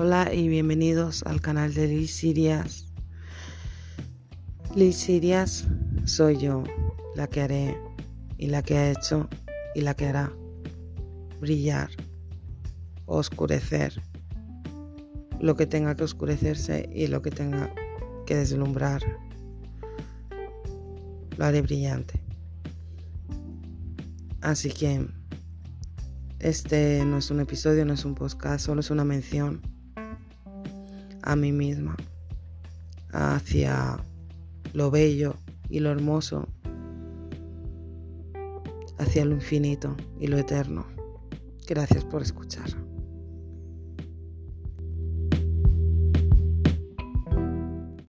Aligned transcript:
Hola 0.00 0.32
y 0.32 0.46
bienvenidos 0.46 1.24
al 1.24 1.40
canal 1.40 1.74
de 1.74 1.88
Liz 1.88 2.14
Sirias. 2.14 2.86
Soy 6.04 6.36
yo, 6.36 6.62
la 7.16 7.26
que 7.26 7.40
haré 7.40 7.76
y 8.36 8.46
la 8.46 8.62
que 8.62 8.78
ha 8.78 8.92
hecho 8.92 9.28
y 9.74 9.80
la 9.80 9.94
que 9.94 10.06
hará 10.06 10.32
brillar, 11.40 11.90
oscurecer, 13.06 14.00
lo 15.40 15.56
que 15.56 15.66
tenga 15.66 15.96
que 15.96 16.04
oscurecerse 16.04 16.88
y 16.94 17.08
lo 17.08 17.20
que 17.20 17.32
tenga 17.32 17.74
que 18.24 18.36
deslumbrar. 18.36 19.02
Lo 21.36 21.44
haré 21.44 21.60
brillante. 21.60 22.22
Así 24.42 24.70
que 24.70 25.08
este 26.38 27.04
no 27.04 27.18
es 27.18 27.32
un 27.32 27.40
episodio, 27.40 27.84
no 27.84 27.94
es 27.94 28.04
un 28.04 28.14
podcast, 28.14 28.64
solo 28.64 28.78
es 28.78 28.92
una 28.92 29.02
mención 29.02 29.77
a 31.22 31.36
mí 31.36 31.52
misma, 31.52 31.96
hacia 33.12 34.04
lo 34.72 34.90
bello 34.90 35.34
y 35.68 35.80
lo 35.80 35.90
hermoso, 35.90 36.48
hacia 38.98 39.24
lo 39.24 39.34
infinito 39.34 39.96
y 40.20 40.26
lo 40.26 40.38
eterno. 40.38 40.86
Gracias 41.66 42.04
por 42.04 42.22
escuchar. 42.22 42.87